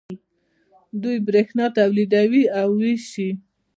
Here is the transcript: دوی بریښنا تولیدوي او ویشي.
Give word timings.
دوی 1.01 1.17
بریښنا 1.27 1.65
تولیدوي 1.77 2.43
او 2.59 2.67
ویشي. 2.79 3.29